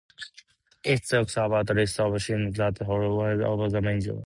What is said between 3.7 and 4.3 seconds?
a man's destiny.